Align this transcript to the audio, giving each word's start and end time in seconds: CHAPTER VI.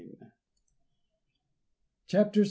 CHAPTER 2.07 2.39
VI. 2.39 2.39